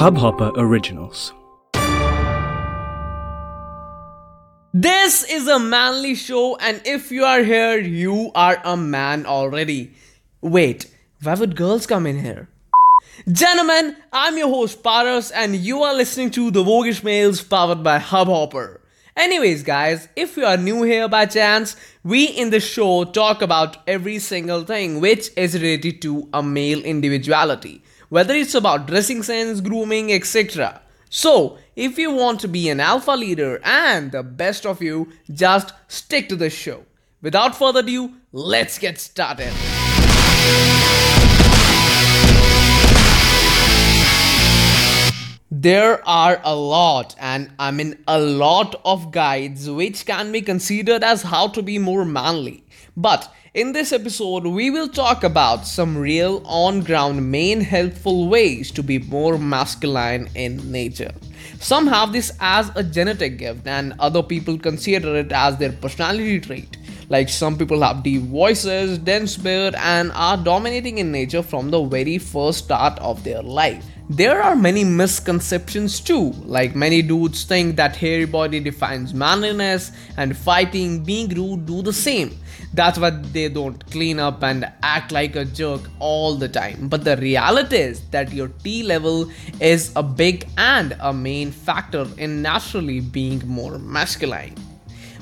[0.00, 1.32] Hubhopper Originals.
[4.74, 9.92] This is a manly show, and if you are here, you are a man already.
[10.42, 10.90] Wait,
[11.22, 12.48] why would girls come in here?
[13.30, 17.98] Gentlemen, I'm your host Paras, and you are listening to The Vougish Males powered by
[17.98, 18.79] Hubhopper.
[19.20, 23.76] Anyways, guys, if you are new here by chance, we in the show talk about
[23.86, 29.60] every single thing which is related to a male individuality, whether it's about dressing sense,
[29.60, 30.80] grooming, etc.
[31.10, 35.74] So, if you want to be an alpha leader and the best of you, just
[35.88, 36.86] stick to the show.
[37.20, 39.52] Without further ado, let's get started.
[45.62, 51.04] There are a lot, and I mean a lot of guides which can be considered
[51.04, 52.64] as how to be more manly.
[52.96, 58.70] But in this episode, we will talk about some real on ground main helpful ways
[58.70, 61.12] to be more masculine in nature.
[61.58, 66.40] Some have this as a genetic gift, and other people consider it as their personality
[66.40, 66.78] trait.
[67.10, 71.84] Like some people have deep voices, dense beard, and are dominating in nature from the
[71.84, 73.84] very first start of their life.
[74.12, 80.36] There are many misconceptions too, like many dudes think that hairy body defines manliness and
[80.36, 82.36] fighting, being rude do the same.
[82.74, 86.88] That's why they don't clean up and act like a jerk all the time.
[86.88, 89.30] But the reality is that your T level
[89.60, 94.56] is a big and a main factor in naturally being more masculine.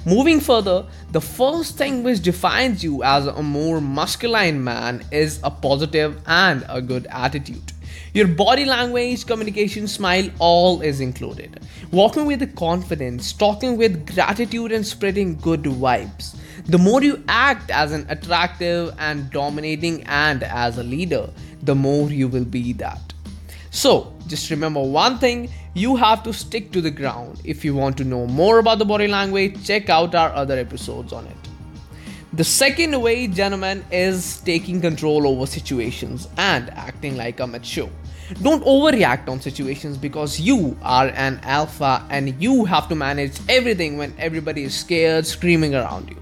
[0.07, 5.51] Moving further, the first thing which defines you as a more masculine man is a
[5.51, 7.75] positive and a good attitude.
[8.15, 11.61] Your body language, communication, smile, all is included.
[11.91, 16.37] Walking with confidence, talking with gratitude, and spreading good vibes.
[16.67, 21.31] The more you act as an attractive and dominating and as a leader,
[21.63, 23.13] the more you will be that.
[23.71, 27.41] So, just remember one thing you have to stick to the ground.
[27.45, 31.13] If you want to know more about the body language, check out our other episodes
[31.13, 31.48] on it.
[32.35, 37.89] The second way, gentlemen, is taking control over situations and acting like a mature.
[38.43, 43.97] Don't overreact on situations because you are an alpha and you have to manage everything
[43.97, 46.19] when everybody is scared, screaming around you.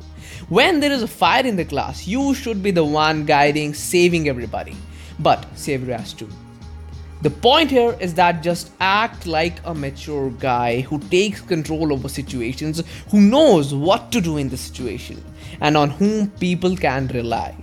[0.49, 4.28] When there is a fire in the class, you should be the one guiding, saving
[4.28, 4.77] everybody.
[5.19, 6.28] But save as too.
[7.22, 12.09] The point here is that just act like a mature guy who takes control over
[12.09, 15.25] situations, who knows what to do in the situation,
[15.60, 17.54] and on whom people can rely.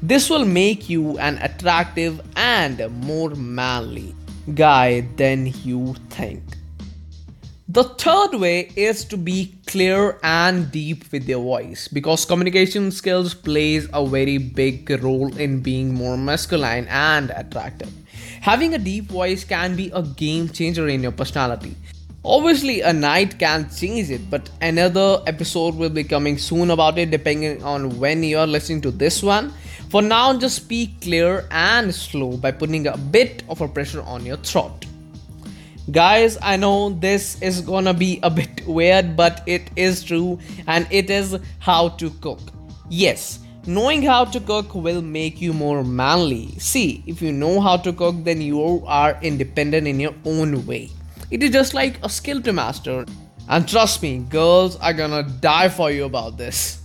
[0.00, 4.14] This will make you an attractive and more manly
[4.54, 6.42] guy than you think.
[7.68, 13.34] The third way is to be clear and deep with your voice because communication skills
[13.34, 17.92] plays a very big role in being more masculine and attractive.
[18.40, 21.76] Having a deep voice can be a game changer in your personality.
[22.24, 27.10] Obviously, a night can change it, but another episode will be coming soon about it
[27.10, 29.52] depending on when you're listening to this one.
[29.90, 34.24] For now, just speak clear and slow by putting a bit of a pressure on
[34.24, 34.86] your throat.
[35.90, 40.86] Guys, I know this is gonna be a bit weird, but it is true and
[40.90, 42.40] it is how to cook.
[42.88, 46.48] Yes, knowing how to cook will make you more manly.
[46.58, 50.90] See, if you know how to cook, then you are independent in your own way.
[51.30, 53.04] It is just like a skill to master.
[53.48, 56.80] And trust me, girls are gonna die for you about this.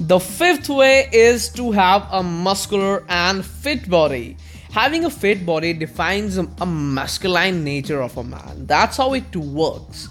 [0.00, 4.36] The fifth way is to have a muscular and fit body.
[4.70, 8.66] Having a fit body defines a masculine nature of a man.
[8.66, 10.08] That's how it works.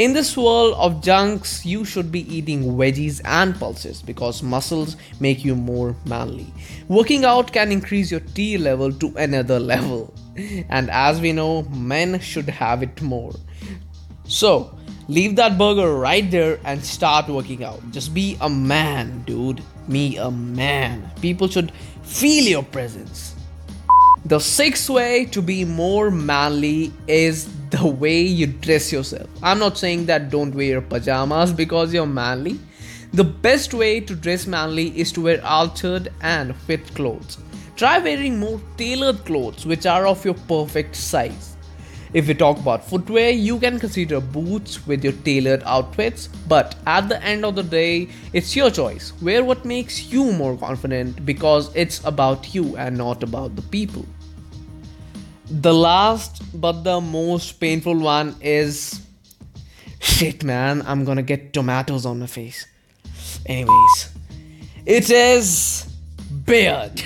[0.00, 5.44] In this world of junks, you should be eating veggies and pulses because muscles make
[5.44, 6.46] you more manly.
[6.88, 10.14] Working out can increase your T level to another level.
[10.70, 13.34] And as we know, men should have it more.
[14.24, 14.74] So,
[15.08, 17.82] leave that burger right there and start working out.
[17.90, 19.62] Just be a man, dude.
[19.86, 21.10] Me a man.
[21.20, 21.72] People should
[22.04, 23.34] feel your presence.
[24.30, 29.28] The sixth way to be more manly is the way you dress yourself.
[29.42, 32.60] I'm not saying that don't wear your pajamas because you're manly.
[33.12, 37.38] The best way to dress manly is to wear altered and fit clothes.
[37.74, 41.56] Try wearing more tailored clothes which are of your perfect size.
[42.12, 47.08] If we talk about footwear, you can consider boots with your tailored outfits, but at
[47.08, 49.12] the end of the day, it's your choice.
[49.22, 54.06] Wear what makes you more confident because it's about you and not about the people.
[55.50, 59.00] The last but the most painful one is
[59.98, 62.66] shit, man, I'm gonna get tomatoes on my face.
[63.46, 64.10] Anyways,
[64.86, 65.92] it is
[66.44, 67.02] beard.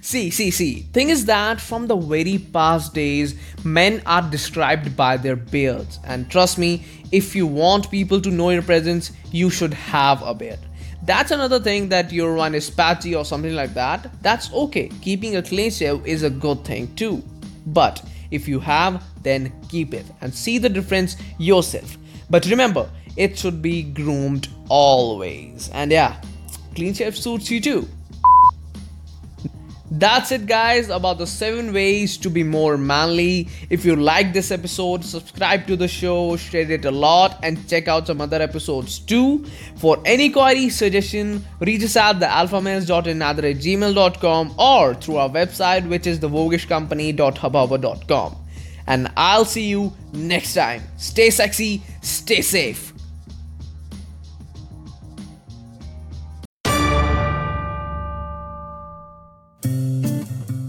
[0.00, 0.82] See, see, see.
[0.92, 3.34] Thing is that from the very past days,
[3.64, 5.98] men are described by their beards.
[6.04, 10.34] And trust me, if you want people to know your presence, you should have a
[10.34, 10.58] beard.
[11.04, 14.10] That's another thing that your one is patchy or something like that.
[14.22, 14.90] That's okay.
[15.02, 17.22] Keeping a clean shave is a good thing too.
[17.66, 21.98] But if you have, then keep it and see the difference yourself.
[22.30, 25.70] But remember, it should be groomed always.
[25.72, 26.20] And yeah,
[26.74, 27.88] clean shave suits you too.
[29.90, 33.46] That's it, guys, about the seven ways to be more manly.
[33.70, 37.86] If you like this episode, subscribe to the show, share it a lot, and check
[37.86, 39.44] out some other episodes too.
[39.76, 46.08] For any query, suggestion, reach us at thealphamales.in at gmail.com or through our website, which
[46.08, 48.36] is thevougishcompany.hubhopper.com.
[48.88, 50.82] And I'll see you next time.
[50.96, 52.95] Stay sexy, stay safe.